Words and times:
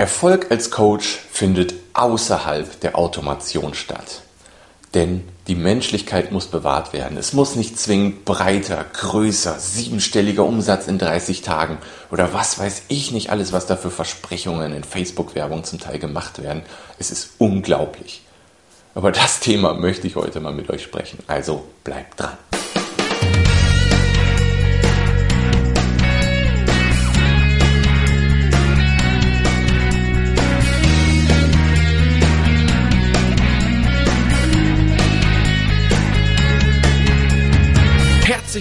Erfolg 0.00 0.50
als 0.50 0.70
Coach 0.70 1.18
findet 1.30 1.74
außerhalb 1.92 2.80
der 2.80 2.96
Automation 2.96 3.74
statt. 3.74 4.22
Denn 4.94 5.28
die 5.46 5.54
Menschlichkeit 5.54 6.32
muss 6.32 6.46
bewahrt 6.46 6.94
werden. 6.94 7.18
Es 7.18 7.34
muss 7.34 7.54
nicht 7.54 7.78
zwingend 7.78 8.24
breiter, 8.24 8.82
größer, 8.94 9.58
siebenstelliger 9.58 10.46
Umsatz 10.46 10.86
in 10.86 10.96
30 10.96 11.42
Tagen 11.42 11.76
oder 12.10 12.32
was 12.32 12.58
weiß 12.58 12.84
ich 12.88 13.12
nicht 13.12 13.28
alles, 13.28 13.52
was 13.52 13.66
da 13.66 13.76
für 13.76 13.90
Versprechungen 13.90 14.72
in 14.72 14.84
Facebook-Werbung 14.84 15.64
zum 15.64 15.78
Teil 15.78 15.98
gemacht 15.98 16.42
werden. 16.42 16.62
Es 16.98 17.10
ist 17.10 17.32
unglaublich. 17.36 18.22
Aber 18.94 19.12
das 19.12 19.40
Thema 19.40 19.74
möchte 19.74 20.06
ich 20.06 20.16
heute 20.16 20.40
mal 20.40 20.54
mit 20.54 20.70
euch 20.70 20.82
sprechen. 20.82 21.18
Also 21.26 21.66
bleibt 21.84 22.18
dran. 22.18 22.38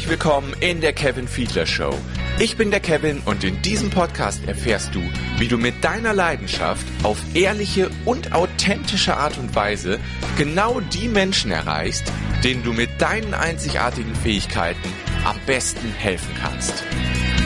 Willkommen 0.09 0.55
in 0.59 0.81
der 0.81 0.91
Kevin 0.91 1.27
Fiedler 1.27 1.67
Show. 1.67 1.93
Ich 2.39 2.57
bin 2.57 2.71
der 2.71 2.79
Kevin 2.79 3.21
und 3.25 3.43
in 3.43 3.61
diesem 3.61 3.91
Podcast 3.91 4.43
erfährst 4.47 4.95
du, 4.95 5.03
wie 5.37 5.47
du 5.47 5.59
mit 5.59 5.83
deiner 5.83 6.13
Leidenschaft 6.13 6.85
auf 7.03 7.19
ehrliche 7.35 7.91
und 8.05 8.33
authentische 8.33 9.15
Art 9.15 9.37
und 9.37 9.53
Weise 9.53 9.99
genau 10.35 10.79
die 10.79 11.07
Menschen 11.07 11.51
erreichst, 11.51 12.11
denen 12.43 12.63
du 12.63 12.73
mit 12.73 12.89
deinen 12.99 13.35
einzigartigen 13.35 14.15
Fähigkeiten 14.15 14.89
am 15.25 15.37
besten 15.45 15.91
helfen 15.91 16.33
kannst. 16.41 16.83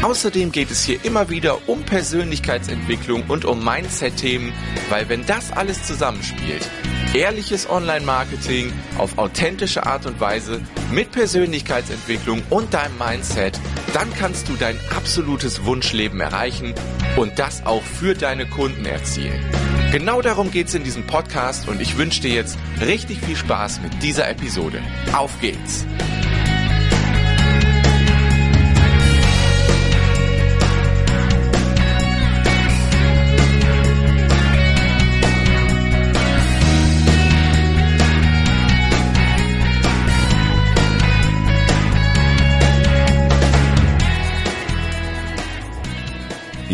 Außerdem 0.03 0.51
geht 0.51 0.69
es 0.69 0.83
hier 0.83 1.03
immer 1.05 1.29
wieder 1.29 1.69
um 1.69 1.83
Persönlichkeitsentwicklung 1.83 3.23
und 3.29 3.45
um 3.45 3.63
Mindset-Themen, 3.63 4.51
weil 4.89 5.07
wenn 5.07 5.25
das 5.25 5.51
alles 5.53 5.83
zusammenspielt, 5.87 6.69
Ehrliches 7.13 7.69
Online-Marketing 7.69 8.73
auf 8.97 9.17
authentische 9.19 9.85
Art 9.85 10.07
und 10.07 10.19
Weise 10.19 10.61
mit 10.91 11.11
Persönlichkeitsentwicklung 11.11 12.41
und 12.49 12.73
deinem 12.73 12.97
Mindset, 12.97 13.59
dann 13.93 14.11
kannst 14.15 14.49
du 14.49 14.55
dein 14.55 14.77
absolutes 14.95 15.63
Wunschleben 15.63 16.19
erreichen 16.19 16.73
und 17.15 17.37
das 17.37 17.65
auch 17.65 17.83
für 17.83 18.15
deine 18.15 18.47
Kunden 18.47 18.85
erzielen. 18.85 19.39
Genau 19.91 20.23
darum 20.23 20.49
geht 20.49 20.67
es 20.67 20.75
in 20.75 20.83
diesem 20.83 21.05
Podcast 21.05 21.67
und 21.67 21.79
ich 21.79 21.97
wünsche 21.97 22.21
dir 22.21 22.33
jetzt 22.33 22.57
richtig 22.81 23.21
viel 23.21 23.35
Spaß 23.35 23.81
mit 23.81 24.01
dieser 24.01 24.27
Episode. 24.27 24.81
Auf 25.13 25.39
geht's! 25.39 25.85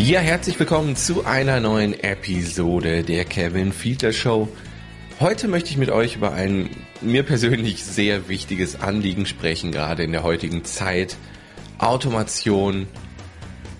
Ja, 0.02 0.20
herzlich 0.20 0.58
willkommen 0.58 0.96
zu 0.96 1.26
einer 1.26 1.60
neuen 1.60 1.92
Episode 1.92 3.02
der 3.04 3.26
Kevin 3.26 3.70
Fiedler 3.70 4.14
Show. 4.14 4.48
Heute 5.20 5.46
möchte 5.46 5.68
ich 5.68 5.76
mit 5.76 5.90
euch 5.90 6.16
über 6.16 6.32
ein 6.32 6.70
mir 7.02 7.22
persönlich 7.22 7.84
sehr 7.84 8.26
wichtiges 8.26 8.80
Anliegen 8.80 9.26
sprechen, 9.26 9.72
gerade 9.72 10.02
in 10.02 10.12
der 10.12 10.22
heutigen 10.22 10.64
Zeit. 10.64 11.18
Automation 11.76 12.88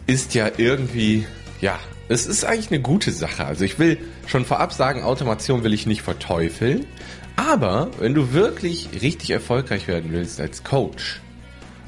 ist 0.06 0.34
ja 0.34 0.50
irgendwie, 0.58 1.26
ja, 1.62 1.78
es 2.10 2.26
ist 2.26 2.44
eigentlich 2.44 2.70
eine 2.70 2.82
gute 2.82 3.12
Sache. 3.12 3.46
Also 3.46 3.64
ich 3.64 3.78
will 3.78 3.96
schon 4.26 4.44
vorab 4.44 4.74
sagen, 4.74 5.02
Automation 5.02 5.64
will 5.64 5.72
ich 5.72 5.86
nicht 5.86 6.02
verteufeln. 6.02 6.84
Aber 7.36 7.90
wenn 7.98 8.12
du 8.12 8.34
wirklich 8.34 8.90
richtig 9.00 9.30
erfolgreich 9.30 9.88
werden 9.88 10.12
willst 10.12 10.38
als 10.38 10.64
Coach 10.64 11.22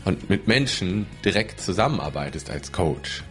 und 0.06 0.30
mit 0.30 0.48
Menschen 0.48 1.06
direkt 1.22 1.60
zusammenarbeitest 1.60 2.48
als 2.48 2.72
Coach, 2.72 3.24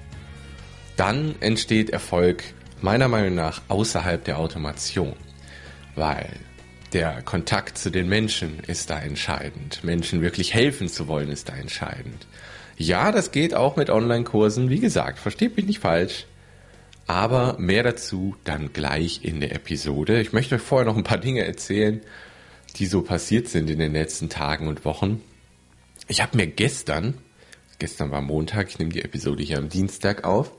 dann 0.97 1.35
entsteht 1.39 1.89
Erfolg 1.89 2.43
meiner 2.81 3.07
Meinung 3.07 3.35
nach 3.35 3.61
außerhalb 3.67 4.23
der 4.23 4.39
Automation, 4.39 5.15
weil 5.95 6.29
der 6.93 7.21
Kontakt 7.21 7.77
zu 7.77 7.89
den 7.89 8.09
Menschen 8.09 8.59
ist 8.67 8.89
da 8.89 8.99
entscheidend. 8.99 9.83
Menschen 9.83 10.21
wirklich 10.21 10.53
helfen 10.53 10.89
zu 10.89 11.07
wollen 11.07 11.29
ist 11.29 11.49
da 11.49 11.53
entscheidend. 11.53 12.27
Ja, 12.77 13.11
das 13.11 13.31
geht 13.31 13.53
auch 13.53 13.75
mit 13.77 13.89
Online-Kursen. 13.89 14.69
Wie 14.69 14.79
gesagt, 14.79 15.19
versteht 15.19 15.55
mich 15.55 15.65
nicht 15.67 15.79
falsch. 15.79 16.25
Aber 17.07 17.57
mehr 17.59 17.83
dazu 17.83 18.35
dann 18.43 18.73
gleich 18.73 19.23
in 19.23 19.39
der 19.39 19.53
Episode. 19.53 20.21
Ich 20.21 20.33
möchte 20.33 20.55
euch 20.55 20.61
vorher 20.61 20.85
noch 20.85 20.97
ein 20.97 21.03
paar 21.03 21.17
Dinge 21.17 21.45
erzählen, 21.45 22.01
die 22.77 22.85
so 22.85 23.01
passiert 23.01 23.47
sind 23.47 23.69
in 23.69 23.79
den 23.79 23.93
letzten 23.93 24.29
Tagen 24.29 24.67
und 24.67 24.85
Wochen. 24.85 25.21
Ich 26.07 26.21
habe 26.21 26.37
mir 26.37 26.47
gestern, 26.47 27.15
gestern 27.79 28.11
war 28.11 28.21
Montag, 28.21 28.69
ich 28.69 28.79
nehme 28.79 28.91
die 28.91 29.03
Episode 29.03 29.43
hier 29.43 29.57
am 29.57 29.69
Dienstag 29.69 30.23
auf, 30.23 30.51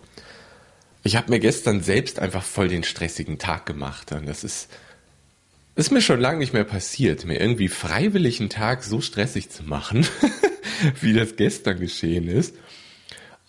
ich 1.03 1.17
habe 1.17 1.31
mir 1.31 1.41
gestern 1.41 1.83
selbst 1.83 2.19
einfach 2.19 2.43
voll 2.43 2.69
den 2.69 2.85
stressigen 2.85 3.39
Tag 3.39 3.67
gemacht. 3.67 4.13
Und 4.13 4.29
das 4.29 4.45
ist, 4.45 4.71
ist 5.75 5.91
mir 5.91 6.01
schon 6.01 6.21
lange 6.21 6.39
nicht 6.39 6.53
mehr 6.53 6.65
passiert, 6.65 7.25
mir 7.25 7.41
irgendwie 7.41 7.69
freiwillig 7.69 8.41
einen 8.41 8.51
Tag 8.51 8.85
so 8.85 9.01
stressig 9.01 9.51
zu 9.51 9.65
machen, 9.65 10.07
wie 11.01 11.13
das 11.13 11.37
gestern 11.37 11.81
geschehen 11.81 12.29
ist. 12.29 12.55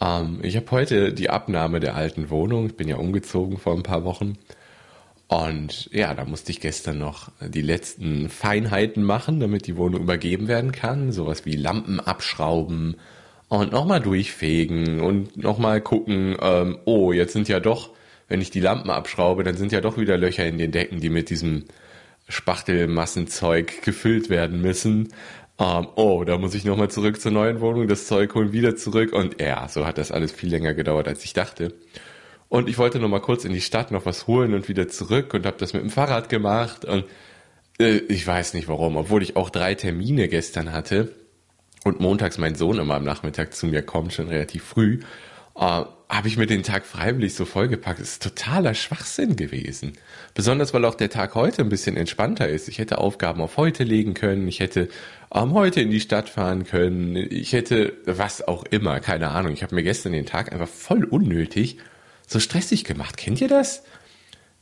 Ähm, 0.01 0.39
ich 0.41 0.55
habe 0.55 0.71
heute 0.71 1.13
die 1.13 1.29
Abnahme 1.29 1.79
der 1.79 1.95
alten 1.95 2.29
Wohnung. 2.29 2.67
Ich 2.67 2.75
bin 2.75 2.87
ja 2.87 2.97
umgezogen 2.97 3.57
vor 3.57 3.75
ein 3.75 3.83
paar 3.83 4.03
Wochen. 4.03 4.37
Und 5.27 5.89
ja, 5.91 6.13
da 6.13 6.25
musste 6.25 6.51
ich 6.51 6.59
gestern 6.59 6.97
noch 6.97 7.31
die 7.39 7.61
letzten 7.61 8.29
Feinheiten 8.29 9.03
machen, 9.03 9.39
damit 9.39 9.67
die 9.67 9.77
Wohnung 9.77 10.01
übergeben 10.01 10.47
werden 10.47 10.71
kann. 10.71 11.11
Sowas 11.11 11.45
wie 11.45 11.55
Lampen 11.55 11.99
abschrauben, 11.99 12.97
und 13.59 13.71
nochmal 13.71 13.99
durchfegen 13.99 14.99
und 15.01 15.37
nochmal 15.37 15.79
gucken, 15.79 16.35
ähm, 16.41 16.79
oh, 16.85 17.11
jetzt 17.11 17.33
sind 17.33 17.47
ja 17.47 17.59
doch, 17.59 17.91
wenn 18.27 18.41
ich 18.41 18.49
die 18.49 18.59
Lampen 18.59 18.89
abschraube, 18.89 19.43
dann 19.43 19.55
sind 19.55 19.71
ja 19.71 19.79
doch 19.79 19.97
wieder 19.97 20.17
Löcher 20.17 20.45
in 20.45 20.57
den 20.57 20.71
Decken, 20.71 20.99
die 20.99 21.09
mit 21.09 21.29
diesem 21.29 21.65
Spachtelmassenzeug 22.27 23.83
gefüllt 23.83 24.29
werden 24.29 24.61
müssen. 24.61 25.09
Ähm, 25.59 25.87
oh, 25.95 26.23
da 26.23 26.39
muss 26.39 26.55
ich 26.55 26.65
nochmal 26.65 26.89
zurück 26.89 27.21
zur 27.21 27.31
neuen 27.31 27.61
Wohnung, 27.61 27.87
das 27.87 28.07
Zeug 28.07 28.33
holen, 28.33 28.53
wieder 28.53 28.75
zurück 28.75 29.13
und 29.13 29.39
ja, 29.39 29.67
so 29.67 29.85
hat 29.85 29.99
das 29.99 30.11
alles 30.11 30.31
viel 30.31 30.49
länger 30.49 30.73
gedauert, 30.73 31.07
als 31.07 31.23
ich 31.23 31.33
dachte. 31.33 31.73
Und 32.49 32.67
ich 32.67 32.79
wollte 32.79 32.99
nochmal 32.99 33.21
kurz 33.21 33.45
in 33.45 33.53
die 33.53 33.61
Stadt 33.61 33.91
noch 33.91 34.07
was 34.07 34.25
holen 34.25 34.55
und 34.55 34.67
wieder 34.67 34.87
zurück 34.87 35.33
und 35.35 35.45
habe 35.45 35.57
das 35.59 35.73
mit 35.73 35.83
dem 35.83 35.91
Fahrrad 35.91 36.27
gemacht 36.27 36.85
und 36.85 37.05
äh, 37.79 37.97
ich 37.97 38.25
weiß 38.25 38.55
nicht 38.55 38.67
warum, 38.67 38.97
obwohl 38.97 39.21
ich 39.21 39.35
auch 39.35 39.51
drei 39.51 39.75
Termine 39.75 40.27
gestern 40.27 40.71
hatte 40.71 41.11
und 41.83 41.99
montags 41.99 42.37
mein 42.37 42.55
Sohn 42.55 42.79
immer 42.79 42.95
am 42.95 43.03
Nachmittag 43.03 43.53
zu 43.53 43.67
mir 43.67 43.81
kommt, 43.81 44.13
schon 44.13 44.27
relativ 44.27 44.63
früh, 44.63 44.99
äh, 45.55 45.59
habe 46.13 46.27
ich 46.27 46.37
mir 46.37 46.45
den 46.45 46.63
Tag 46.63 46.85
freiwillig 46.85 47.33
so 47.33 47.45
vollgepackt. 47.45 47.99
Das 47.99 48.09
ist 48.09 48.23
totaler 48.23 48.75
Schwachsinn 48.75 49.35
gewesen. 49.35 49.93
Besonders 50.35 50.73
weil 50.73 50.85
auch 50.85 50.95
der 50.95 51.09
Tag 51.09 51.33
heute 51.35 51.63
ein 51.63 51.69
bisschen 51.69 51.97
entspannter 51.97 52.47
ist. 52.47 52.67
Ich 52.69 52.77
hätte 52.77 52.99
Aufgaben 52.99 53.41
auf 53.41 53.57
heute 53.57 53.83
legen 53.83 54.13
können, 54.13 54.47
ich 54.47 54.59
hätte 54.59 54.89
ähm, 55.33 55.53
heute 55.53 55.81
in 55.81 55.89
die 55.89 55.99
Stadt 55.99 56.29
fahren 56.29 56.65
können, 56.65 57.15
ich 57.15 57.53
hätte 57.53 57.97
was 58.05 58.47
auch 58.47 58.63
immer, 58.65 58.99
keine 58.99 59.29
Ahnung. 59.29 59.53
Ich 59.53 59.63
habe 59.63 59.75
mir 59.75 59.83
gestern 59.83 60.13
den 60.13 60.25
Tag 60.25 60.51
einfach 60.51 60.67
voll 60.67 61.03
unnötig 61.03 61.77
so 62.27 62.39
stressig 62.39 62.83
gemacht. 62.83 63.17
Kennt 63.17 63.41
ihr 63.41 63.47
das? 63.47 63.83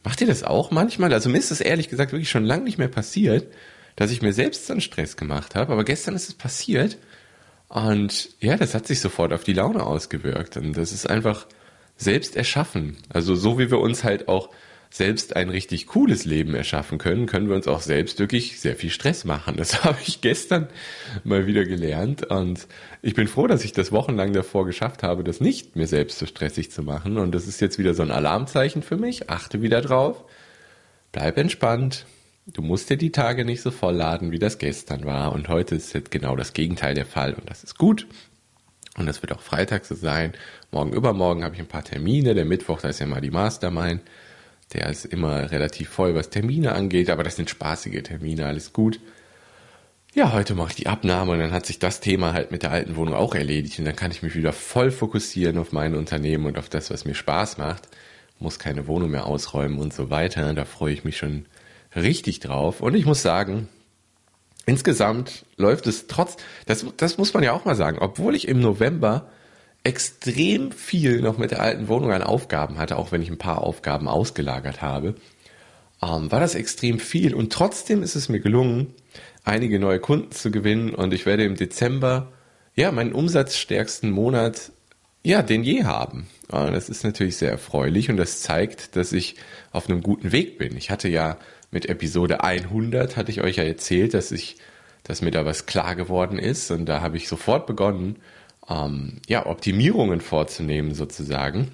Macht 0.04 0.22
ihr 0.22 0.28
das 0.28 0.44
auch 0.44 0.72
manchmal? 0.72 1.14
Also 1.14 1.30
mir 1.30 1.38
ist 1.38 1.52
es 1.52 1.62
ehrlich 1.62 1.90
gesagt 1.90 2.12
wirklich 2.12 2.30
schon 2.30 2.46
lange 2.46 2.64
nicht 2.64 2.78
mehr 2.78 2.88
passiert, 2.88 3.54
dass 3.96 4.12
ich 4.12 4.22
mir 4.22 4.34
selbst 4.34 4.66
so 4.66 4.74
einen 4.74 4.82
Stress 4.82 5.16
gemacht 5.16 5.56
habe. 5.56 5.74
Aber 5.74 5.84
gestern 5.84 6.16
ist 6.16 6.30
es 6.30 6.34
passiert 6.34 6.98
und 7.72 8.32
ja, 8.42 8.58
das 8.58 8.76
hat 8.76 8.86
sich 8.86 9.00
sofort 9.00 9.32
auf 9.32 9.46
die 9.46 9.54
Laune 9.54 9.86
ausgewirkt. 9.86 10.58
Und 10.58 10.76
das 10.76 10.92
ist 10.92 11.10
einfach 11.10 11.48
selbst 11.96 12.36
erschaffen. 12.36 12.98
Also 13.08 13.34
so 13.34 13.58
wie 13.60 13.72
wir 13.72 13.80
uns 13.80 14.04
halt 14.04 14.28
auch 14.28 14.50
selbst 14.90 15.38
ein 15.38 15.48
richtig 15.48 15.88
cooles 15.88 16.26
Leben 16.26 16.54
erschaffen 16.54 16.98
können, 16.98 17.28
können 17.28 17.48
wir 17.48 17.56
uns 17.56 17.70
auch 17.70 17.80
selbst 17.80 18.20
wirklich 18.20 18.60
sehr 18.60 18.76
viel 18.76 18.90
Stress 18.90 19.24
machen. 19.24 19.56
Das 19.56 19.84
habe 19.86 20.00
ich 20.06 20.20
gestern 20.20 20.68
mal 21.24 21.48
wieder 21.48 21.64
gelernt 21.64 22.26
und 22.26 22.68
ich 23.02 23.14
bin 23.14 23.30
froh, 23.30 23.48
dass 23.48 23.64
ich 23.64 23.72
das 23.72 23.94
wochenlang 23.94 24.34
davor 24.34 24.66
geschafft 24.66 25.02
habe, 25.02 25.24
das 25.24 25.40
nicht 25.40 25.78
mir 25.78 25.88
selbst 25.88 26.20
so 26.20 26.26
stressig 26.26 26.72
zu 26.72 26.84
machen 26.84 27.18
und 27.18 27.34
das 27.34 27.48
ist 27.48 27.62
jetzt 27.62 27.80
wieder 27.80 27.94
so 27.94 28.04
ein 28.04 28.12
Alarmzeichen 28.12 28.84
für 28.84 28.98
mich. 28.98 29.30
Achte 29.30 29.62
wieder 29.62 29.80
drauf. 29.80 30.26
Bleib 31.14 31.38
entspannt. 31.38 32.06
Du 32.48 32.62
musst 32.64 32.90
dir 32.90 32.98
die 32.98 33.12
Tage 33.12 33.46
nicht 33.46 33.62
so 33.62 33.70
voll 33.70 33.96
laden, 33.96 34.32
wie 34.32 34.40
das 34.40 34.58
gestern 34.58 35.06
war. 35.06 35.32
Und 35.32 35.48
heute 35.48 35.76
ist 35.76 35.94
jetzt 35.94 36.10
genau 36.10 36.36
das 36.36 36.54
Gegenteil 36.54 36.96
der 36.96 37.06
Fall. 37.06 37.34
Und 37.34 37.50
das 37.50 37.64
ist 37.64 37.78
gut. 37.78 38.08
Und 38.98 39.06
das 39.06 39.22
wird 39.22 39.32
auch 39.32 39.42
Freitag 39.42 39.86
so 39.86 39.96
sein. 39.96 40.34
Morgen 40.72 40.92
übermorgen 40.92 41.44
habe 41.44 41.56
ich 41.56 41.62
ein 41.62 41.68
paar 41.68 41.84
Termine. 41.84 42.34
Der 42.34 42.46
Mittwoch, 42.46 42.82
da 42.82 42.90
ist 42.90 43.00
ja 43.00 43.06
mal 43.06 43.22
die 43.22 43.30
Mastermind. 43.30 44.02
Der 44.74 44.90
ist 44.90 45.06
immer 45.06 45.52
relativ 45.52 45.90
voll, 45.90 46.16
was 46.16 46.30
Termine 46.30 46.74
angeht. 46.74 47.12
Aber 47.12 47.24
das 47.24 47.36
sind 47.36 47.50
spaßige 47.50 48.02
Termine, 48.02 48.48
alles 48.48 48.74
gut. 48.74 49.00
Ja, 50.14 50.34
heute 50.34 50.56
mache 50.56 50.70
ich 50.70 50.76
die 50.76 50.88
Abnahme 50.88 51.34
und 51.34 51.40
dann 51.40 51.54
hat 51.54 51.66
sich 51.66 51.80
das 51.80 52.02
Thema 52.02 52.34
halt 52.34 52.52
mit 52.52 52.64
der 52.64 52.72
alten 52.72 52.96
Wohnung 52.96 53.14
auch 53.14 53.36
erledigt. 53.36 53.78
Und 53.78 53.86
dann 53.86 53.96
kann 53.96 54.12
ich 54.12 54.24
mich 54.24 54.36
wieder 54.36 54.52
voll 54.52 54.92
fokussieren 54.92 55.60
auf 55.60 55.72
mein 55.72 55.96
Unternehmen 55.96 56.48
und 56.48 56.58
auf 56.58 56.70
das, 56.70 56.90
was 56.90 57.06
mir 57.06 57.16
Spaß 57.16 57.60
macht. 57.60 57.88
muss 58.40 58.58
keine 58.58 58.88
Wohnung 58.88 59.12
mehr 59.12 59.28
ausräumen 59.28 59.78
und 59.78 59.94
so 59.94 60.10
weiter. 60.10 60.54
Da 60.56 60.66
freue 60.66 60.94
ich 60.94 61.04
mich 61.04 61.18
schon 61.18 61.46
richtig 61.96 62.40
drauf. 62.40 62.82
Und 62.82 62.96
ich 62.96 63.06
muss 63.06 63.22
sagen, 63.22 63.68
insgesamt 64.66 65.46
läuft 65.58 65.88
es 65.88 66.08
trotz, 66.08 66.38
das, 66.66 66.86
das 66.98 67.18
muss 67.18 67.34
man 67.34 67.44
ja 67.44 67.54
auch 67.54 67.66
mal 67.66 67.76
sagen, 67.76 67.98
obwohl 68.00 68.36
ich 68.36 68.48
im 68.48 68.60
November 68.60 69.30
extrem 69.84 70.72
viel 70.72 71.22
noch 71.22 71.38
mit 71.38 71.52
der 71.52 71.62
alten 71.62 71.88
Wohnung 71.88 72.12
an 72.12 72.24
Aufgaben 72.24 72.78
hatte, 72.78 72.98
auch 72.98 73.12
wenn 73.12 73.22
ich 73.22 73.30
ein 73.30 73.38
paar 73.38 73.64
Aufgaben 73.64 74.08
ausgelagert 74.08 74.82
habe, 74.82 75.16
ähm, 76.04 76.32
war 76.32 76.40
das 76.40 76.56
extrem 76.56 77.00
viel. 77.00 77.34
Und 77.34 77.52
trotzdem 77.52 78.04
ist 78.04 78.16
es 78.16 78.30
mir 78.30 78.40
gelungen, 78.40 78.94
einige 79.44 79.80
neue 79.80 80.00
Kunden 80.00 80.32
zu 80.32 80.52
gewinnen 80.52 80.94
und 80.94 81.14
ich 81.14 81.26
werde 81.26 81.46
im 81.46 81.56
Dezember 81.56 82.32
ja 82.76 82.92
meinen 82.92 83.14
umsatzstärksten 83.14 84.12
Monat 84.12 84.72
ja 85.24 85.42
den 85.42 85.64
je 85.64 85.84
haben. 85.84 86.28
Das 86.48 86.90
ist 86.90 87.04
natürlich 87.04 87.38
sehr 87.38 87.52
erfreulich 87.52 88.10
und 88.10 88.18
das 88.18 88.42
zeigt, 88.42 88.96
dass 88.96 89.14
ich 89.14 89.36
auf 89.72 89.90
einem 89.90 90.04
guten 90.04 90.32
Weg 90.32 90.58
bin. 90.58 90.76
Ich 90.76 90.92
hatte 90.92 91.08
ja 91.08 91.38
mit 91.72 91.88
Episode 91.88 92.44
100 92.44 93.18
hatte 93.18 93.32
ich 93.32 93.42
euch 93.42 93.56
ja 93.56 93.64
erzählt, 93.64 94.14
dass 94.14 94.32
ich, 94.32 94.58
dass 95.04 95.22
mir 95.22 95.32
da 95.32 95.46
was 95.46 95.66
klar 95.66 95.96
geworden 95.96 96.38
ist 96.38 96.70
und 96.70 96.86
da 96.86 97.02
habe 97.02 97.18
ich 97.18 97.28
sofort 97.28 97.66
begonnen, 97.66 98.18
ähm, 98.70 99.22
ja 99.28 99.46
Optimierungen 99.46 100.22
vorzunehmen 100.22 100.94
sozusagen. 100.94 101.72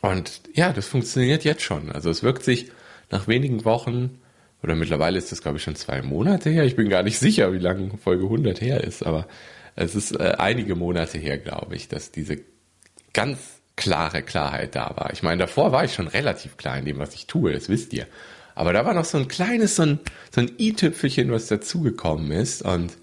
Und 0.00 0.40
ja, 0.54 0.72
das 0.72 0.86
funktioniert 0.86 1.44
jetzt 1.44 1.62
schon. 1.62 1.90
Also 1.90 2.08
es 2.10 2.22
wirkt 2.22 2.44
sich 2.44 2.70
nach 3.10 3.26
wenigen 3.26 3.64
Wochen 3.64 4.20
oder 4.62 4.76
mittlerweile 4.76 5.18
ist 5.18 5.32
das 5.32 5.42
glaube 5.42 5.58
ich 5.58 5.64
schon 5.64 5.76
zwei 5.76 6.02
Monate 6.02 6.50
her. 6.50 6.64
Ich 6.64 6.76
bin 6.76 6.88
gar 6.88 7.02
nicht 7.02 7.18
sicher, 7.18 7.52
wie 7.52 7.58
lange 7.58 7.96
Folge 7.98 8.24
100 8.24 8.60
her 8.60 8.82
ist, 8.84 9.04
aber 9.04 9.26
es 9.74 9.94
ist 9.94 10.12
äh, 10.12 10.34
einige 10.38 10.76
Monate 10.76 11.18
her, 11.18 11.38
glaube 11.38 11.74
ich, 11.74 11.88
dass 11.88 12.12
diese 12.12 12.38
ganz 13.12 13.38
klare 13.76 14.22
Klarheit 14.22 14.74
da 14.74 14.92
war. 14.96 15.12
Ich 15.12 15.22
meine, 15.22 15.38
davor 15.38 15.72
war 15.72 15.84
ich 15.84 15.94
schon 15.94 16.08
relativ 16.08 16.56
klar 16.56 16.78
in 16.78 16.84
dem, 16.84 16.98
was 16.98 17.14
ich 17.14 17.26
tue, 17.26 17.52
das 17.52 17.68
wisst 17.68 17.92
ihr. 17.92 18.06
Aber 18.58 18.72
da 18.72 18.84
war 18.84 18.92
noch 18.92 19.04
so 19.04 19.18
ein 19.18 19.28
kleines, 19.28 19.76
so 19.76 19.84
ein, 19.84 20.00
so 20.34 20.40
ein 20.40 20.50
i-Tüpfelchen, 20.58 21.30
was 21.30 21.46
dazugekommen 21.46 22.32
ist. 22.32 22.62
Und 22.62 22.98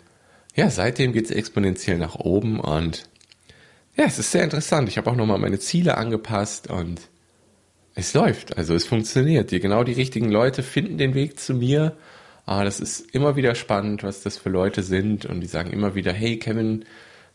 ja, 0.54 0.70
seitdem 0.70 1.14
geht 1.14 1.26
es 1.26 1.32
exponentiell 1.32 1.98
nach 1.98 2.16
oben. 2.16 2.60
Und 2.60 3.08
ja, 3.96 4.04
es 4.04 4.20
ist 4.20 4.32
sehr 4.32 4.44
interessant. 4.44 4.90
Ich 4.90 4.98
habe 4.98 5.10
auch 5.10 5.16
nochmal 5.16 5.40
meine 5.40 5.58
Ziele 5.58 5.96
angepasst 5.96 6.70
und 6.70 7.00
es 7.94 8.14
läuft. 8.14 8.58
Also 8.58 8.76
es 8.76 8.84
funktioniert. 8.84 9.52
Die, 9.52 9.62
genau 9.62 9.86
die 9.86 9.94
richtigen 9.94 10.30
Leute 10.30 10.62
finden 10.62 10.98
den 10.98 11.14
Weg 11.14 11.40
zu 11.40 11.54
mir. 11.54 11.96
Ah, 12.46 12.66
das 12.66 12.82
ist 12.82 13.16
immer 13.16 13.38
wieder 13.38 13.56
spannend, 13.56 14.04
was 14.04 14.24
das 14.24 14.38
für 14.38 14.50
Leute 14.50 14.84
sind. 14.84 15.26
Und 15.26 15.40
die 15.40 15.48
sagen 15.48 15.72
immer 15.72 15.96
wieder, 15.96 16.12
hey 16.12 16.38
Kevin, 16.38 16.84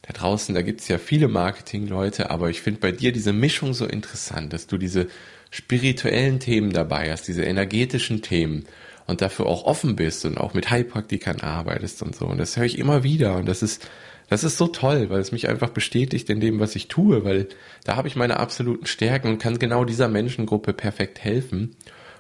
da 0.03 0.13
draußen, 0.13 0.55
da 0.55 0.63
gibt's 0.63 0.89
ja 0.89 0.99
viele 0.99 1.29
Marketingleute, 1.29 2.31
aber 2.31 2.51
ich 2.51 2.63
finde 2.63 2.81
bei 2.81 2.93
dir 2.93 3.13
diese 3.13 3.33
Mischung 3.33 3.75
so 3.75 3.87
interessant, 3.87 4.53
dass 4.53 4.67
du 4.67 4.79
diese 4.79 5.09
spirituellen 5.51 6.41
Themen 6.41 6.73
dabei 6.73 7.11
hast, 7.11 7.29
diese 7.29 7.45
energetischen 7.45 8.23
Themen 8.23 8.65
und 9.07 9.21
dafür 9.21 9.47
auch 9.47 9.65
offen 9.65 9.97
bist 9.97 10.25
und 10.25 10.39
auch 10.39 10.55
mit 10.55 10.71
Heilpraktikern 10.71 11.41
arbeitest 11.41 12.03
und 12.03 12.15
so. 12.15 12.27
Und 12.27 12.39
das 12.39 12.57
höre 12.57 12.65
ich 12.65 12.79
immer 12.79 13.03
wieder 13.03 13.37
und 13.37 13.47
das 13.47 13.63
ist, 13.63 13.89
das 14.29 14.45
ist 14.45 14.57
so 14.57 14.69
toll, 14.69 15.11
weil 15.11 15.21
es 15.21 15.33
mich 15.33 15.49
einfach 15.49 15.71
bestätigt 15.71 16.31
in 16.31 16.41
dem, 16.41 16.61
was 16.61 16.77
ich 16.77 16.87
tue, 16.87 17.25
weil 17.25 17.49
da 17.85 17.97
habe 17.97 18.07
ich 18.07 18.15
meine 18.15 18.39
absoluten 18.39 18.87
Stärken 18.87 19.29
und 19.29 19.39
kann 19.39 19.59
genau 19.59 19.85
dieser 19.85 20.09
Menschengruppe 20.09 20.73
perfekt 20.73 21.19
helfen. 21.19 21.77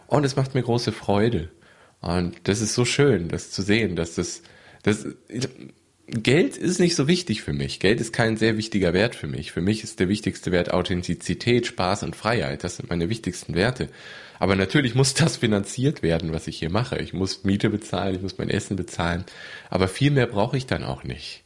Und 0.08 0.24
es 0.24 0.34
macht 0.34 0.54
mir 0.54 0.62
große 0.62 0.90
Freude. 0.90 1.50
Und 2.00 2.36
das 2.44 2.60
ist 2.60 2.74
so 2.74 2.84
schön, 2.84 3.28
das 3.28 3.52
zu 3.52 3.62
sehen, 3.62 3.94
dass 3.94 4.16
das, 4.16 4.42
das, 4.82 5.06
Geld 6.10 6.56
ist 6.56 6.80
nicht 6.80 6.96
so 6.96 7.06
wichtig 7.06 7.42
für 7.42 7.52
mich. 7.52 7.78
Geld 7.78 8.00
ist 8.00 8.12
kein 8.12 8.36
sehr 8.36 8.56
wichtiger 8.56 8.92
Wert 8.92 9.14
für 9.14 9.28
mich. 9.28 9.52
Für 9.52 9.60
mich 9.60 9.84
ist 9.84 10.00
der 10.00 10.08
wichtigste 10.08 10.50
Wert 10.50 10.72
Authentizität, 10.72 11.66
Spaß 11.66 12.02
und 12.02 12.16
Freiheit. 12.16 12.64
Das 12.64 12.76
sind 12.76 12.90
meine 12.90 13.08
wichtigsten 13.08 13.54
Werte. 13.54 13.88
Aber 14.40 14.56
natürlich 14.56 14.94
muss 14.94 15.14
das 15.14 15.36
finanziert 15.36 16.02
werden, 16.02 16.32
was 16.32 16.48
ich 16.48 16.58
hier 16.58 16.70
mache. 16.70 16.98
Ich 16.98 17.12
muss 17.12 17.44
Miete 17.44 17.70
bezahlen, 17.70 18.16
ich 18.16 18.22
muss 18.22 18.38
mein 18.38 18.50
Essen 18.50 18.76
bezahlen. 18.76 19.24
Aber 19.68 19.86
viel 19.86 20.10
mehr 20.10 20.26
brauche 20.26 20.56
ich 20.56 20.66
dann 20.66 20.82
auch 20.82 21.04
nicht. 21.04 21.44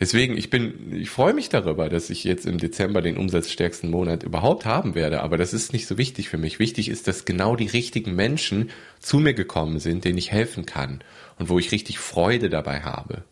Deswegen, 0.00 0.36
ich 0.36 0.48
bin, 0.48 0.92
ich 0.92 1.10
freue 1.10 1.34
mich 1.34 1.48
darüber, 1.48 1.88
dass 1.88 2.08
ich 2.10 2.24
jetzt 2.24 2.46
im 2.46 2.58
Dezember 2.58 3.02
den 3.02 3.16
umsatzstärksten 3.16 3.90
Monat 3.90 4.22
überhaupt 4.22 4.64
haben 4.64 4.94
werde. 4.94 5.22
Aber 5.22 5.36
das 5.36 5.52
ist 5.52 5.72
nicht 5.72 5.86
so 5.86 5.98
wichtig 5.98 6.28
für 6.28 6.38
mich. 6.38 6.58
Wichtig 6.58 6.88
ist, 6.88 7.08
dass 7.08 7.24
genau 7.24 7.56
die 7.56 7.66
richtigen 7.66 8.14
Menschen 8.14 8.70
zu 9.00 9.18
mir 9.18 9.34
gekommen 9.34 9.78
sind, 9.78 10.04
denen 10.04 10.18
ich 10.18 10.32
helfen 10.32 10.66
kann 10.66 11.02
und 11.38 11.48
wo 11.48 11.58
ich 11.58 11.72
richtig 11.72 11.98
Freude 11.98 12.48
dabei 12.48 12.82
habe. 12.82 13.24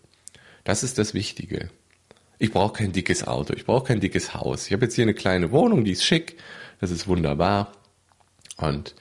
Das 0.67 0.83
ist 0.83 0.99
das 0.99 1.15
Wichtige. 1.15 1.71
Ich 2.39 2.51
brauche 2.51 2.73
kein 2.73 2.91
dickes 2.91 3.25
Auto, 3.25 3.55
ich 3.55 3.65
brauche 3.65 3.87
kein 3.87 4.01
dickes 4.01 4.35
Haus. 4.35 4.67
Ich 4.67 4.73
habe 4.73 4.87
jetzt 4.87 4.97
hier 4.97 5.05
eine 5.05 5.15
kleine 5.15 5.53
Wohnung, 5.53 5.85
die 5.85 5.93
ist 5.93 6.05
schick, 6.05 6.39
das 6.81 6.91
ist 6.91 7.07
wunderbar. 7.07 7.71
Und 8.57 8.97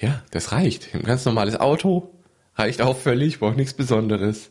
ja, 0.00 0.24
das 0.30 0.50
reicht. 0.50 0.94
Ein 0.94 1.02
ganz 1.02 1.26
normales 1.26 1.60
Auto 1.60 2.10
reicht 2.56 2.80
auch 2.80 2.96
völlig, 2.96 3.38
brauche 3.38 3.54
nichts 3.54 3.74
Besonderes. 3.74 4.50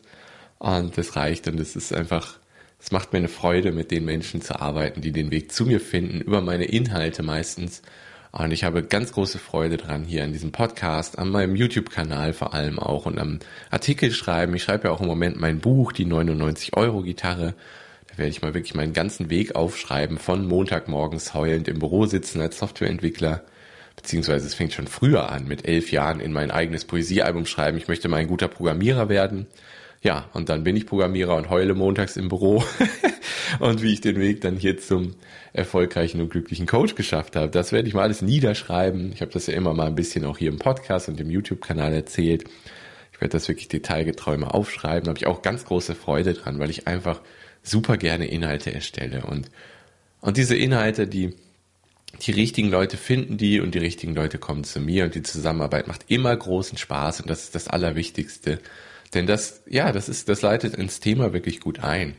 Und 0.60 0.96
das 0.96 1.16
reicht 1.16 1.48
und 1.48 1.58
es 1.58 1.74
ist 1.74 1.92
einfach, 1.92 2.38
es 2.78 2.92
macht 2.92 3.12
mir 3.12 3.18
eine 3.18 3.28
Freude, 3.28 3.72
mit 3.72 3.90
den 3.90 4.04
Menschen 4.04 4.40
zu 4.40 4.60
arbeiten, 4.60 5.00
die 5.00 5.10
den 5.10 5.32
Weg 5.32 5.50
zu 5.50 5.66
mir 5.66 5.80
finden, 5.80 6.20
über 6.20 6.40
meine 6.40 6.66
Inhalte 6.66 7.24
meistens. 7.24 7.82
Und 8.32 8.52
ich 8.52 8.62
habe 8.62 8.84
ganz 8.84 9.12
große 9.12 9.38
Freude 9.38 9.76
dran 9.76 10.04
hier 10.04 10.22
an 10.22 10.32
diesem 10.32 10.52
Podcast, 10.52 11.18
an 11.18 11.30
meinem 11.30 11.56
YouTube-Kanal 11.56 12.32
vor 12.32 12.54
allem 12.54 12.78
auch 12.78 13.06
und 13.06 13.18
am 13.18 13.40
Artikel 13.70 14.12
schreiben. 14.12 14.54
Ich 14.54 14.62
schreibe 14.62 14.88
ja 14.88 14.94
auch 14.94 15.00
im 15.00 15.08
Moment 15.08 15.40
mein 15.40 15.58
Buch, 15.58 15.92
die 15.92 16.04
99 16.04 16.76
Euro 16.76 17.02
Gitarre. 17.02 17.54
Da 18.06 18.18
werde 18.18 18.30
ich 18.30 18.42
mal 18.42 18.54
wirklich 18.54 18.74
meinen 18.74 18.92
ganzen 18.92 19.30
Weg 19.30 19.56
aufschreiben, 19.56 20.18
von 20.18 20.46
Montagmorgens 20.46 21.34
heulend 21.34 21.66
im 21.66 21.80
Büro 21.80 22.06
sitzen 22.06 22.40
als 22.40 22.58
Softwareentwickler. 22.58 23.42
Beziehungsweise 23.96 24.46
es 24.46 24.54
fängt 24.54 24.72
schon 24.72 24.86
früher 24.86 25.30
an, 25.30 25.48
mit 25.48 25.66
elf 25.66 25.90
Jahren 25.90 26.20
in 26.20 26.32
mein 26.32 26.52
eigenes 26.52 26.84
Poesiealbum 26.84 27.46
schreiben. 27.46 27.78
Ich 27.78 27.88
möchte 27.88 28.08
mal 28.08 28.18
ein 28.18 28.28
guter 28.28 28.48
Programmierer 28.48 29.08
werden. 29.08 29.48
Ja, 30.02 30.30
und 30.32 30.48
dann 30.48 30.64
bin 30.64 30.76
ich 30.76 30.86
Programmierer 30.86 31.36
und 31.36 31.50
heule 31.50 31.74
montags 31.74 32.16
im 32.16 32.28
Büro. 32.28 32.64
und 33.60 33.82
wie 33.82 33.92
ich 33.92 34.00
den 34.00 34.18
Weg 34.18 34.40
dann 34.40 34.56
hier 34.56 34.78
zum 34.78 35.14
erfolgreichen 35.52 36.20
und 36.22 36.30
glücklichen 36.30 36.66
Coach 36.66 36.94
geschafft 36.94 37.36
habe, 37.36 37.50
das 37.50 37.72
werde 37.72 37.88
ich 37.88 37.94
mal 37.94 38.02
alles 38.02 38.22
niederschreiben. 38.22 39.12
Ich 39.12 39.20
habe 39.20 39.30
das 39.30 39.46
ja 39.46 39.54
immer 39.54 39.74
mal 39.74 39.88
ein 39.88 39.94
bisschen 39.94 40.24
auch 40.24 40.38
hier 40.38 40.50
im 40.50 40.58
Podcast 40.58 41.08
und 41.08 41.20
im 41.20 41.28
YouTube-Kanal 41.28 41.92
erzählt. 41.92 42.44
Ich 43.12 43.20
werde 43.20 43.32
das 43.32 43.48
wirklich 43.48 43.68
detailgetreu 43.68 44.38
mal 44.38 44.48
aufschreiben. 44.48 45.04
Da 45.04 45.08
habe 45.10 45.18
ich 45.18 45.26
auch 45.26 45.42
ganz 45.42 45.66
große 45.66 45.94
Freude 45.94 46.32
dran, 46.32 46.58
weil 46.58 46.70
ich 46.70 46.86
einfach 46.86 47.20
super 47.62 47.98
gerne 47.98 48.26
Inhalte 48.26 48.72
erstelle. 48.72 49.26
Und, 49.26 49.50
und 50.22 50.38
diese 50.38 50.56
Inhalte, 50.56 51.06
die, 51.06 51.34
die 52.22 52.32
richtigen 52.32 52.70
Leute 52.70 52.96
finden 52.96 53.36
die 53.36 53.60
und 53.60 53.74
die 53.74 53.78
richtigen 53.80 54.14
Leute 54.14 54.38
kommen 54.38 54.64
zu 54.64 54.80
mir 54.80 55.04
und 55.04 55.14
die 55.14 55.22
Zusammenarbeit 55.22 55.88
macht 55.88 56.06
immer 56.08 56.34
großen 56.34 56.78
Spaß 56.78 57.20
und 57.20 57.28
das 57.28 57.42
ist 57.42 57.54
das 57.54 57.68
Allerwichtigste. 57.68 58.60
Denn 59.14 59.26
das, 59.26 59.62
ja, 59.66 59.92
das 59.92 60.08
ist, 60.08 60.28
das 60.28 60.42
leitet 60.42 60.74
ins 60.74 61.00
Thema 61.00 61.32
wirklich 61.32 61.60
gut 61.60 61.80
ein. 61.80 62.16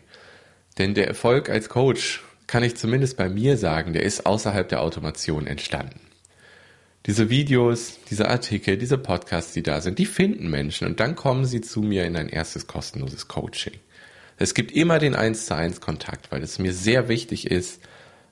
Denn 0.78 0.94
der 0.94 1.08
Erfolg 1.08 1.50
als 1.50 1.70
Coach, 1.70 2.22
kann 2.52 2.64
ich 2.64 2.76
zumindest 2.76 3.16
bei 3.16 3.30
mir 3.30 3.56
sagen, 3.56 3.94
der 3.94 4.04
ist 4.04 4.26
außerhalb 4.26 4.68
der 4.68 4.82
Automation 4.82 5.48
entstanden. 5.48 6.02
Diese 7.06 7.30
Videos, 7.30 7.98
diese 8.10 8.28
Artikel, 8.28 8.78
diese 8.78 8.98
Podcasts, 8.98 9.54
die 9.54 9.64
da 9.64 9.80
sind, 9.80 10.00
die 10.00 10.06
finden 10.06 10.50
Menschen 10.50 10.86
und 10.86 11.00
dann 11.00 11.16
kommen 11.16 11.46
sie 11.46 11.62
zu 11.62 11.82
mir 11.82 12.04
in 12.04 12.18
ein 12.18 12.28
erstes 12.28 12.68
kostenloses 12.68 13.30
Coaching. 13.30 13.74
Es 14.38 14.54
gibt 14.54 14.74
immer 14.74 15.00
den 15.00 15.16
1 15.16 15.46
zu 15.46 15.56
1 15.56 15.80
Kontakt, 15.80 16.30
weil 16.32 16.44
es 16.44 16.60
mir 16.60 16.74
sehr 16.74 17.08
wichtig 17.08 17.50
ist. 17.50 17.82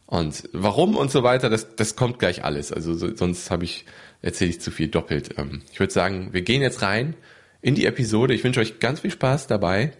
Und 0.06 0.50
warum 0.52 0.98
und 0.98 1.12
so 1.12 1.24
weiter, 1.24 1.50
das, 1.50 1.76
das 1.78 1.96
kommt 1.96 2.20
gleich 2.20 2.44
alles. 2.44 2.74
Also 2.74 2.96
sonst 3.16 3.50
habe 3.50 3.64
ich, 3.64 3.86
erzähle 4.22 4.50
ich 4.50 4.60
zu 4.60 4.70
viel 4.70 4.90
doppelt. 4.90 5.38
Ähm, 5.38 5.62
ich 5.72 5.80
würde 5.80 5.94
sagen, 5.94 6.34
wir 6.34 6.42
gehen 6.42 6.62
jetzt 6.62 6.82
rein 6.82 7.14
in 7.62 7.76
die 7.76 7.86
Episode. 7.86 8.34
Ich 8.34 8.44
wünsche 8.44 8.60
euch 8.60 8.80
ganz 8.80 9.02
viel 9.02 9.12
Spaß 9.12 9.48
dabei 9.48 9.92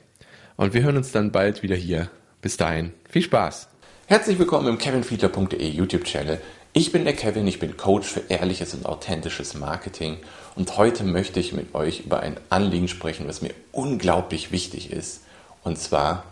und 0.56 0.74
wir 0.74 0.84
hören 0.84 0.98
uns 0.98 1.12
dann 1.12 1.32
bald 1.32 1.64
wieder 1.64 1.76
hier. 1.76 2.10
Bis 2.42 2.58
dahin, 2.58 2.94
viel 3.10 3.22
Spaß. 3.22 3.68
Herzlich 4.08 4.40
willkommen 4.40 4.68
im 4.68 4.78
kevinfiedler.de 4.78 5.68
YouTube-Channel. 5.68 6.40
Ich 6.72 6.92
bin 6.92 7.04
der 7.04 7.14
Kevin, 7.14 7.48
ich 7.48 7.60
bin 7.60 7.78
Coach 7.78 8.08
für 8.08 8.22
ehrliches 8.30 8.74
und 8.74 8.86
authentisches 8.86 9.56
Marketing 9.56 10.18
und 10.56 10.78
heute 10.78 11.04
möchte 11.04 11.40
ich 11.40 11.52
mit 11.52 11.76
euch 11.76 12.02
über 12.06 12.22
ein 12.22 12.38
Anliegen 12.50 12.88
sprechen, 12.88 13.28
was 13.28 13.42
mir 13.42 13.54
unglaublich 13.72 14.52
wichtig 14.52 14.92
ist. 14.92 15.24
Und 15.64 15.78
zwar, 15.78 16.26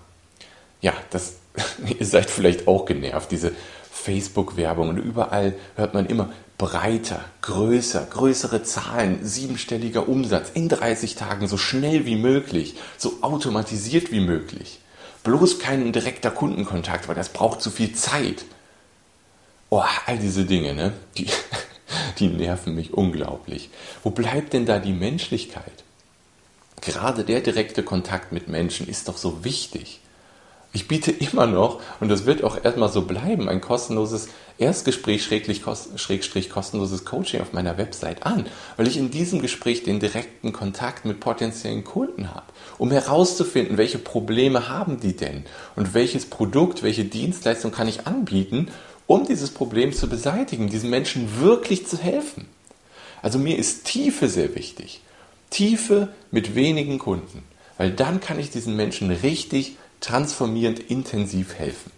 ja, 0.79 0.93
das, 1.10 1.38
ihr 2.00 2.05
seid 2.05 2.29
vielleicht 2.29 2.67
auch 2.67 2.86
genervt, 2.86 3.31
diese 3.31 3.51
Facebook-Werbung 3.98 4.89
und 4.89 4.98
überall 4.98 5.56
hört 5.75 5.94
man 5.94 6.06
immer, 6.06 6.30
breiter, 6.58 7.24
größer, 7.42 8.08
größere 8.10 8.63
Zahlen, 8.63 9.24
siebenstelliger 9.24 10.08
Umsatz 10.08 10.50
in 10.54 10.70
30 10.70 11.16
Tagen, 11.16 11.48
so 11.48 11.58
schnell 11.58 12.06
wie 12.06 12.16
möglich, 12.16 12.75
so 12.98 13.20
automatisiert 13.22 14.12
wie 14.12 14.22
möglich. 14.22 14.80
Bloß 15.24 15.60
kein 15.60 15.92
direkter 15.92 16.32
Kundenkontakt, 16.32 17.08
weil 17.08 17.16
das 17.16 17.30
braucht 17.30 17.62
zu 17.62 17.70
viel 17.70 17.94
Zeit. 17.94 18.46
Oh, 19.70 19.84
all 20.06 20.18
diese 20.18 20.46
Dinge, 20.46 20.74
ne? 20.74 20.94
Die, 21.18 21.27
die 22.20 22.27
nerven 22.27 22.74
mich 22.75 22.94
unglaublich. 22.94 23.70
Wo 24.04 24.10
bleibt 24.10 24.54
denn 24.54 24.66
da 24.66 24.80
die 24.80 24.94
Menschlichkeit? 24.94 25.84
Gerade 26.82 27.24
der 27.24 27.42
direkte 27.42 27.84
Kontakt 27.84 28.32
mit 28.32 28.48
Menschen 28.48 28.88
ist 28.88 29.10
doch 29.10 29.18
so 29.18 29.44
wichtig. 29.44 30.00
Ich 30.74 30.88
biete 30.88 31.12
immer 31.12 31.47
noch, 31.47 31.81
und 32.00 32.09
das 32.09 32.25
wird 32.25 32.43
auch 32.43 32.63
erstmal 32.63 32.89
so 32.89 33.03
bleiben, 33.03 33.50
ein 33.50 33.62
kostenloses 33.62 34.27
Erstgespräch, 34.57 35.24
Schrägstrich 35.24 36.50
kostenloses 36.50 37.05
Coaching 37.05 37.41
auf 37.41 37.53
meiner 37.53 37.77
Website 37.77 38.25
an, 38.25 38.45
weil 38.75 38.88
ich 38.88 38.97
in 38.97 39.12
diesem 39.12 39.41
Gespräch 39.41 39.83
den 39.83 40.00
direkten 40.00 40.51
Kontakt 40.51 41.05
mit 41.05 41.19
potenziellen 41.19 41.83
Kunden 41.83 42.33
habe, 42.33 42.45
um 42.77 42.91
herauszufinden, 42.91 43.77
welche 43.77 44.00
Probleme 44.00 44.67
haben 44.67 45.00
die 45.00 45.15
denn 45.15 45.45
und 45.75 45.93
welches 45.93 46.25
Produkt, 46.25 46.83
welche 46.83 47.05
Dienstleistung 47.05 47.71
kann 47.71 47.88
ich 47.88 48.07
anbieten, 48.07 48.69
um 49.05 49.25
dieses 49.25 49.51
Problem 49.51 49.93
zu 49.93 50.09
beseitigen, 50.09 50.69
diesen 50.69 50.89
Menschen 50.89 51.39
wirklich 51.39 51.88
zu 51.88 51.97
helfen. 51.97 52.47
Also 53.21 53.39
mir 53.39 53.57
ist 53.57 53.86
Tiefe 53.86 54.27
sehr 54.27 54.53
wichtig. 54.55 55.01
Tiefe 55.50 56.09
mit 56.29 56.55
wenigen 56.55 57.00
Kunden, 57.00 57.43
weil 57.77 57.91
dann 57.91 58.19
kann 58.19 58.39
ich 58.39 58.50
diesen 58.50 58.75
Menschen 58.75 59.12
richtig 59.12 59.77
transformierend 60.00 60.80
intensiv 60.80 61.56
helfen. 61.56 61.92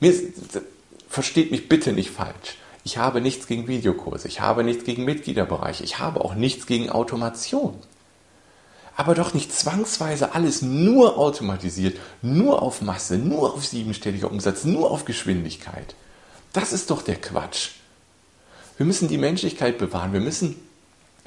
Mir 0.00 0.12
ist, 0.12 0.60
versteht 1.08 1.50
mich 1.50 1.68
bitte 1.68 1.92
nicht 1.92 2.10
falsch. 2.10 2.56
Ich 2.82 2.96
habe 2.96 3.20
nichts 3.20 3.46
gegen 3.46 3.68
Videokurse, 3.68 4.26
ich 4.28 4.40
habe 4.40 4.64
nichts 4.64 4.84
gegen 4.84 5.04
Mitgliederbereiche, 5.04 5.84
ich 5.84 5.98
habe 5.98 6.24
auch 6.24 6.34
nichts 6.34 6.66
gegen 6.66 6.88
Automation. 6.88 7.74
Aber 8.96 9.14
doch 9.14 9.34
nicht 9.34 9.52
zwangsweise 9.52 10.34
alles 10.34 10.62
nur 10.62 11.18
automatisiert, 11.18 11.98
nur 12.22 12.62
auf 12.62 12.80
Masse, 12.80 13.18
nur 13.18 13.54
auf 13.54 13.66
siebenstelliger 13.66 14.30
Umsatz, 14.30 14.64
nur 14.64 14.90
auf 14.90 15.04
Geschwindigkeit. 15.04 15.94
Das 16.52 16.72
ist 16.72 16.90
doch 16.90 17.02
der 17.02 17.16
Quatsch. 17.16 17.70
Wir 18.76 18.86
müssen 18.86 19.08
die 19.08 19.18
Menschlichkeit 19.18 19.78
bewahren, 19.78 20.12
wir 20.12 20.20
müssen 20.20 20.56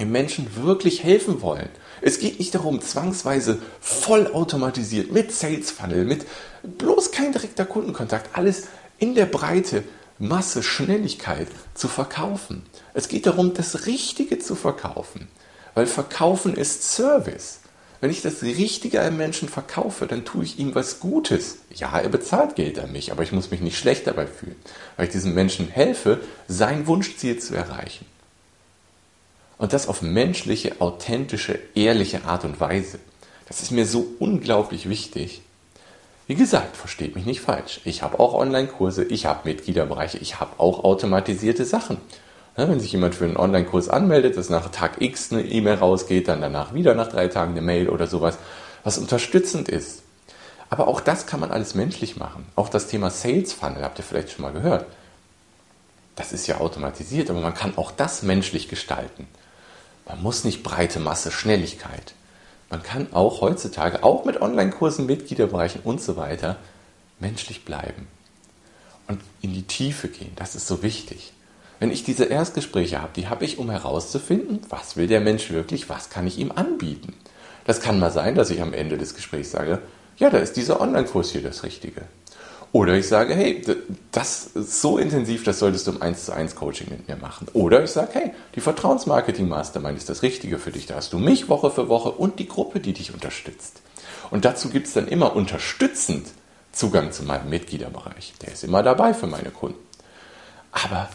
dem 0.04 0.12
Menschen 0.12 0.48
wirklich 0.56 1.04
helfen 1.04 1.42
wollen. 1.42 1.70
Es 2.02 2.20
geht 2.20 2.40
nicht 2.40 2.54
darum, 2.54 2.82
zwangsweise 2.82 3.60
vollautomatisiert 3.80 5.12
mit 5.12 5.32
Sales 5.32 5.72
Funnel, 5.72 6.04
mit 6.04 6.26
bloß 6.64 7.12
kein 7.12 7.32
direkter 7.32 7.66
Kundenkontakt, 7.66 8.38
alles 8.38 8.68
in 8.98 9.16
der 9.16 9.26
Breite, 9.26 9.84
Masse, 10.20 10.62
Schnelligkeit 10.62 11.48
zu 11.74 11.88
verkaufen. 11.88 12.64
Es 12.94 13.08
geht 13.08 13.26
darum, 13.26 13.54
das 13.54 13.86
Richtige 13.88 14.40
zu 14.40 14.56
verkaufen, 14.56 15.28
weil 15.74 15.88
Verkaufen 15.88 16.56
ist 16.56 16.92
Service. 16.92 17.60
Wenn 18.02 18.12
ich 18.12 18.22
das 18.22 18.44
Richtige 18.44 19.00
einem 19.00 19.16
Menschen 19.16 19.48
verkaufe, 19.48 20.06
dann 20.06 20.26
tue 20.26 20.44
ich 20.44 20.60
ihm 20.60 20.76
was 20.76 21.00
Gutes. 21.00 21.60
Ja, 21.74 21.98
er 21.98 22.10
bezahlt 22.10 22.56
Geld 22.56 22.78
an 22.78 22.92
mich, 22.92 23.14
aber 23.14 23.24
ich 23.24 23.32
muss 23.32 23.50
mich 23.50 23.62
nicht 23.62 23.78
schlecht 23.78 24.06
dabei 24.06 24.28
fühlen, 24.28 24.58
weil 24.98 25.06
ich 25.06 25.14
diesem 25.14 25.34
Menschen 25.34 25.70
helfe, 25.70 26.20
sein 26.50 26.86
Wunschziel 26.88 27.40
zu 27.40 27.56
erreichen. 27.56 28.06
Und 29.64 29.72
das 29.72 29.88
auf 29.88 30.02
menschliche, 30.02 30.82
authentische, 30.82 31.58
ehrliche 31.74 32.26
Art 32.26 32.44
und 32.44 32.60
Weise. 32.60 33.00
Das 33.48 33.62
ist 33.62 33.72
mir 33.72 33.86
so 33.86 34.06
unglaublich 34.20 34.90
wichtig. 34.90 35.42
Wie 36.28 36.36
gesagt, 36.36 36.76
versteht 36.76 37.16
mich 37.16 37.26
nicht 37.26 37.40
falsch. 37.40 37.80
Ich 37.86 38.04
habe 38.04 38.20
auch 38.20 38.34
Online-Kurse, 38.34 39.06
ich 39.06 39.26
habe 39.26 39.48
Mitgliederbereiche, 39.48 40.18
ich 40.18 40.42
habe 40.42 40.60
auch 40.60 40.84
automatisierte 40.84 41.64
Sachen. 41.64 41.96
wenn 42.58 42.82
sich 42.82 42.92
jemand 42.92 43.16
für 43.16 43.24
einen 43.24 43.38
Online-Kurs 43.38 43.88
anmeldet, 43.88 44.36
dass 44.36 44.50
nach 44.50 44.70
Tag 44.70 45.00
X 45.00 45.32
eine 45.32 45.46
E-Mail 45.46 45.76
rausgeht, 45.76 46.28
dann 46.28 46.42
danach 46.42 46.74
wieder 46.74 46.94
nach 46.94 47.08
drei 47.08 47.30
Tagen 47.30 47.52
eine 47.52 47.62
Mail 47.62 47.88
oder 47.88 48.08
sowas, 48.08 48.38
was 48.84 48.98
unterstützend 48.98 49.70
ist. 49.70 50.02
Aber 50.70 50.90
auch 50.90 51.00
das 51.00 51.26
kann 51.26 51.40
man 51.40 51.52
alles 51.52 51.74
menschlich 51.74 52.18
machen. 52.18 52.46
Auch 52.58 52.68
das 52.68 52.88
Thema 52.88 53.10
Sales 53.10 53.54
Funnel 53.54 53.82
habt 53.82 53.98
ihr 53.98 54.04
vielleicht 54.04 54.32
schon 54.32 54.42
mal 54.42 54.52
gehört. 54.52 54.88
Das 56.18 56.34
ist 56.34 56.48
ja 56.48 56.58
automatisiert, 56.58 57.30
aber 57.30 57.40
man 57.40 57.54
kann 57.54 57.78
auch 57.78 57.92
das 57.92 58.24
menschlich 58.24 58.68
gestalten. 58.68 59.26
Man 60.08 60.22
muss 60.22 60.44
nicht 60.44 60.64
breite 60.64 61.00
Masse, 61.00 61.32
Schnelligkeit. 61.32 62.14
Man 62.70 62.84
kann 62.84 63.14
auch 63.14 63.42
heutzutage, 63.42 64.04
auch 64.04 64.26
mit 64.26 64.42
Online-Kursen, 64.42 65.06
Mitgliederbereichen 65.06 65.82
und 65.84 66.02
so 66.02 66.18
weiter, 66.18 66.58
menschlich 67.20 67.66
bleiben 67.66 68.08
und 69.08 69.22
in 69.42 69.54
die 69.54 69.64
Tiefe 69.64 70.08
gehen. 70.08 70.32
Das 70.36 70.56
ist 70.56 70.68
so 70.68 70.84
wichtig. 70.84 71.34
Wenn 71.80 71.92
ich 71.92 72.04
diese 72.04 72.26
Erstgespräche 72.26 73.02
habe, 73.02 73.12
die 73.16 73.28
habe 73.28 73.46
ich, 73.46 73.58
um 73.58 73.70
herauszufinden, 73.70 74.62
was 74.70 74.96
will 74.96 75.08
der 75.08 75.22
Mensch 75.22 75.52
wirklich, 75.52 75.90
was 75.90 76.10
kann 76.10 76.28
ich 76.28 76.38
ihm 76.38 76.52
anbieten. 76.52 77.14
Das 77.66 77.82
kann 77.82 78.00
mal 78.00 78.12
sein, 78.12 78.36
dass 78.36 78.50
ich 78.50 78.62
am 78.62 78.74
Ende 78.74 78.98
des 78.98 79.16
Gesprächs 79.16 79.52
sage, 79.52 79.82
ja, 80.18 80.30
da 80.30 80.38
ist 80.38 80.56
dieser 80.58 80.80
Online-Kurs 80.80 81.32
hier 81.32 81.42
das 81.42 81.64
Richtige. 81.64 82.04
Oder 82.74 82.98
ich 82.98 83.08
sage, 83.08 83.36
hey, 83.36 83.62
das 84.12 84.48
ist 84.48 84.82
so 84.82 84.98
intensiv, 84.98 85.44
das 85.44 85.60
solltest 85.60 85.86
du 85.86 85.92
im 85.92 86.02
1 86.02 86.26
zu 86.26 86.34
1 86.34 86.56
Coaching 86.56 86.90
mit 86.90 87.08
mir 87.08 87.16
machen. 87.16 87.48
Oder 87.54 87.84
ich 87.84 87.92
sage, 87.92 88.10
hey, 88.14 88.32
die 88.56 88.62
Vertrauensmarketing 88.62 89.48
Mastermind 89.48 89.96
ist 89.96 90.10
das 90.10 90.24
Richtige 90.24 90.58
für 90.58 90.72
dich. 90.72 90.88
Da 90.88 90.96
hast 90.96 91.14
du 91.14 91.20
mich 91.20 91.50
Woche 91.50 91.70
für 91.70 91.88
Woche 91.88 92.10
und 92.10 92.40
die 92.40 92.48
Gruppe, 92.48 92.80
die 92.80 92.94
dich 92.94 93.14
unterstützt. 93.14 93.82
Und 94.32 94.44
dazu 94.44 94.70
gibt 94.70 94.88
es 94.88 94.94
dann 94.94 95.08
immer 95.08 95.36
unterstützend 95.36 96.26
Zugang 96.72 97.12
zu 97.12 97.22
meinem 97.22 97.48
Mitgliederbereich. 97.52 98.34
Der 98.42 98.54
ist 98.54 98.64
immer 98.64 98.82
dabei 98.82 99.14
für 99.14 99.28
meine 99.28 99.52
Kunden. 99.52 99.78
Aber 100.72 101.10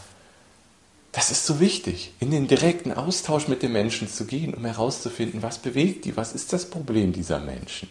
das 1.11 1.29
ist 1.29 1.45
so 1.45 1.59
wichtig, 1.59 2.13
in 2.21 2.31
den 2.31 2.47
direkten 2.47 2.93
Austausch 2.93 3.49
mit 3.49 3.63
den 3.63 3.73
Menschen 3.73 4.07
zu 4.07 4.23
gehen, 4.23 4.53
um 4.53 4.63
herauszufinden, 4.63 5.43
was 5.43 5.57
bewegt 5.57 6.05
die, 6.05 6.15
was 6.15 6.31
ist 6.31 6.53
das 6.53 6.69
Problem 6.69 7.11
dieser 7.11 7.41
Menschen. 7.41 7.89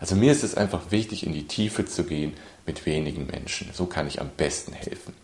Also 0.00 0.14
mir 0.14 0.32
ist 0.32 0.44
es 0.44 0.54
einfach 0.54 0.90
wichtig, 0.90 1.26
in 1.26 1.34
die 1.34 1.46
Tiefe 1.46 1.84
zu 1.84 2.04
gehen 2.04 2.34
mit 2.66 2.86
wenigen 2.86 3.26
Menschen. 3.26 3.70
So 3.72 3.86
kann 3.86 4.06
ich 4.06 4.20
am 4.20 4.30
besten 4.36 4.72
helfen. 4.72 5.14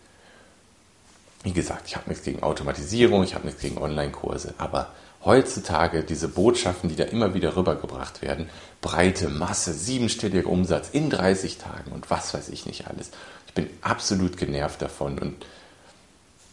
Wie 1.43 1.51
gesagt, 1.51 1.87
ich 1.87 1.95
habe 1.95 2.09
nichts 2.09 2.23
gegen 2.23 2.41
Automatisierung, 2.41 3.23
ich 3.23 3.35
habe 3.35 3.45
nichts 3.45 3.61
gegen 3.61 3.77
Online-Kurse, 3.77 4.53
aber 4.57 4.93
heutzutage 5.25 6.03
diese 6.03 6.29
Botschaften, 6.29 6.89
die 6.89 6.95
da 6.95 7.03
immer 7.03 7.33
wieder 7.33 7.55
rübergebracht 7.55 8.21
werden, 8.21 8.49
breite 8.81 9.29
Masse, 9.29 9.73
siebenstelliger 9.73 10.49
Umsatz 10.49 10.89
in 10.91 11.09
30 11.09 11.57
Tagen 11.57 11.91
und 11.91 12.09
was 12.09 12.33
weiß 12.33 12.49
ich 12.49 12.65
nicht 12.65 12.87
alles. 12.87 13.11
Ich 13.47 13.53
bin 13.53 13.69
absolut 13.81 14.37
genervt 14.37 14.81
davon 14.81 15.19
und 15.19 15.45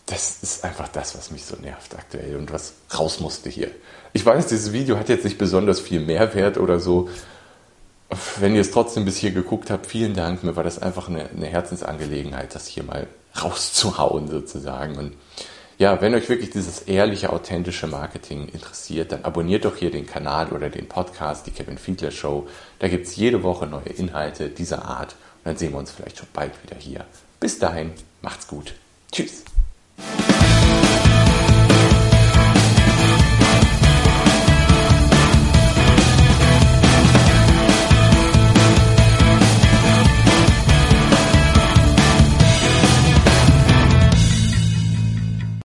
das 0.07 0.43
ist 0.43 0.65
einfach 0.65 0.89
das, 0.89 1.17
was 1.17 1.31
mich 1.31 1.45
so 1.45 1.57
nervt 1.57 1.95
aktuell 1.95 2.37
und 2.37 2.53
was 2.53 2.73
raus 2.99 3.21
musste 3.21 3.49
hier. 3.49 3.71
Ich 4.13 4.27
weiß, 4.27 4.49
dieses 4.49 4.73
Video 4.73 4.99
hat 4.99 5.09
jetzt 5.09 5.25
nicht 5.25 5.39
besonders 5.39 5.79
viel 5.79 6.01
Mehrwert 6.01 6.59
oder 6.59 6.81
so, 6.81 7.09
wenn 8.39 8.55
ihr 8.55 8.61
es 8.61 8.71
trotzdem 8.71 9.05
bis 9.05 9.17
hier 9.17 9.31
geguckt 9.31 9.71
habt, 9.71 9.87
vielen 9.87 10.15
Dank. 10.15 10.43
Mir 10.43 10.57
war 10.57 10.65
das 10.65 10.81
einfach 10.81 11.09
eine, 11.09 11.29
eine 11.31 11.47
Herzensangelegenheit, 11.47 12.55
das 12.55 12.67
hier 12.67 12.83
mal 12.83 13.07
rauszuhauen 13.43 14.29
sozusagen. 14.29 14.97
Und 14.97 15.15
ja, 15.79 16.01
wenn 16.03 16.15
euch 16.15 16.29
wirklich 16.29 16.51
dieses 16.51 16.83
ehrliche, 16.83 17.33
authentische 17.33 17.87
Marketing 17.87 18.49
interessiert, 18.49 19.13
dann 19.13 19.25
abonniert 19.25 19.65
doch 19.65 19.77
hier 19.77 19.91
den 19.91 20.07
Kanal 20.07 20.53
oder 20.53 20.69
den 20.69 20.89
Podcast, 20.89 21.47
die 21.47 21.53
Kevin 21.53 21.79
Fiedler 21.79 22.11
Show. 22.11 22.47
Da 22.81 22.89
gibt 22.89 23.07
es 23.07 23.17
jede 23.17 23.43
Woche 23.43 23.67
neue 23.67 23.89
Inhalte 23.89 24.51
dieser 24.51 24.85
Art. 24.85 25.13
Und 25.39 25.47
dann 25.47 25.57
sehen 25.57 25.73
wir 25.73 25.79
uns 25.79 25.91
vielleicht 25.91 26.19
schon 26.19 26.29
bald 26.33 26.53
wieder 26.63 26.77
hier. 26.77 27.07
Bis 27.39 27.59
dahin, 27.59 27.93
macht's 28.21 28.47
gut. 28.47 28.75
Tschüss. 29.11 29.45